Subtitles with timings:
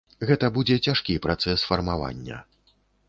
[0.29, 2.41] Гэта будзе цяжкі працэс фармавання.